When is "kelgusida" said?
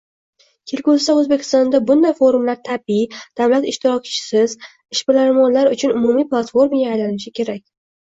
0.69-1.15